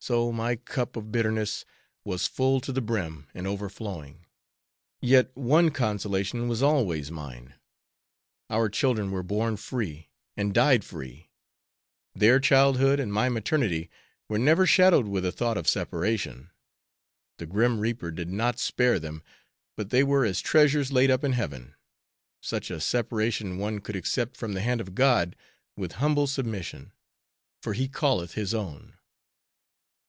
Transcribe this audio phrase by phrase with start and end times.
[0.00, 1.64] So my cup of bitterness
[2.04, 4.26] was full to the brim and overflowing;
[5.00, 7.54] yet one consolation was always mine!
[8.50, 11.30] Our children were born free and died free!
[12.14, 13.88] Their childhood and my maternity
[14.28, 16.50] were never shadowed with a thought of separation.
[17.38, 19.22] The grim reaper did not spare them,
[19.74, 21.76] but they were as "treasures laid up in heaven."
[22.42, 25.34] Such a separation one could accept from the hand of God,
[25.78, 26.92] with humble submission,
[27.62, 28.98] "for He calleth His own!"